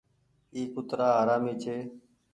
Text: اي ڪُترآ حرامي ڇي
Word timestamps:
اي 0.53 0.61
ڪُترآ 0.73 1.07
حرامي 1.19 1.53
ڇي 1.61 1.77